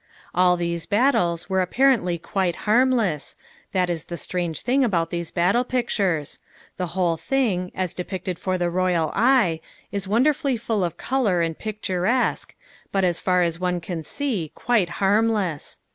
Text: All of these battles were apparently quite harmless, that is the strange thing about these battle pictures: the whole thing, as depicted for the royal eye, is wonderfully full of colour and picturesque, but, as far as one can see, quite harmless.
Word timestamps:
All 0.33 0.53
of 0.55 0.59
these 0.59 0.87
battles 0.87 1.47
were 1.47 1.61
apparently 1.61 2.17
quite 2.17 2.55
harmless, 2.65 3.37
that 3.71 3.87
is 3.87 4.05
the 4.05 4.17
strange 4.17 4.61
thing 4.63 4.83
about 4.83 5.11
these 5.11 5.29
battle 5.29 5.63
pictures: 5.63 6.39
the 6.77 6.87
whole 6.97 7.17
thing, 7.17 7.71
as 7.75 7.93
depicted 7.93 8.39
for 8.39 8.57
the 8.57 8.71
royal 8.71 9.11
eye, 9.13 9.59
is 9.91 10.07
wonderfully 10.07 10.57
full 10.57 10.83
of 10.83 10.97
colour 10.97 11.41
and 11.43 11.59
picturesque, 11.59 12.55
but, 12.91 13.03
as 13.03 13.21
far 13.21 13.43
as 13.43 13.59
one 13.59 13.79
can 13.79 14.03
see, 14.03 14.51
quite 14.55 14.89
harmless. 15.05 15.79